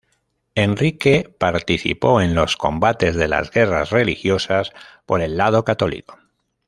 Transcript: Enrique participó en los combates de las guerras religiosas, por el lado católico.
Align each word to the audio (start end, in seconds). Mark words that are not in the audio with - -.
Enrique 0.55 1.31
participó 1.37 2.21
en 2.21 2.33
los 2.33 2.57
combates 2.57 3.13
de 3.15 3.27
las 3.27 3.51
guerras 3.51 3.91
religiosas, 3.91 4.71
por 5.05 5.21
el 5.21 5.37
lado 5.37 5.63
católico. 5.63 6.17